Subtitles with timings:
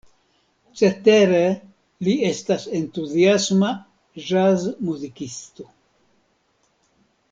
[0.79, 1.41] Cetere
[2.07, 3.71] li estas entuziasma
[4.29, 5.71] ĵaz-muzikisto.